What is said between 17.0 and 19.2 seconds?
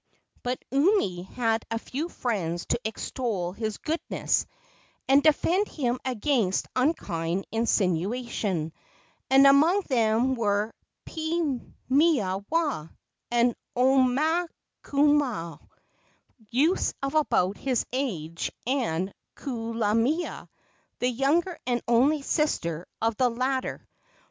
of about his own age, and